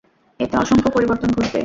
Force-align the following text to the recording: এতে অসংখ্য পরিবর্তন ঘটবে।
এতে 0.39 0.55
অসংখ্য 0.57 0.89
পরিবর্তন 0.95 1.29
ঘটবে। 1.31 1.59